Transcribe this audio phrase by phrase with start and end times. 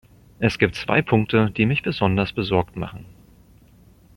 [0.39, 3.05] Es gibt zwei Punkte, die mich besonders besorgt machen.